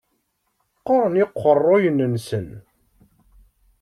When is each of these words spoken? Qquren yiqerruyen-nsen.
Qquren 0.77 1.13
yiqerruyen-nsen. 1.19 2.47